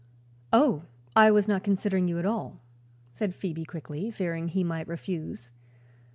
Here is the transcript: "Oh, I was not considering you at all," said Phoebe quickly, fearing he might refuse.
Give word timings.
"Oh, 0.51 0.81
I 1.15 1.29
was 1.29 1.47
not 1.47 1.63
considering 1.63 2.07
you 2.07 2.17
at 2.17 2.25
all," 2.25 2.59
said 3.11 3.35
Phoebe 3.35 3.65
quickly, 3.65 4.09
fearing 4.09 4.47
he 4.47 4.63
might 4.63 4.87
refuse. 4.87 5.51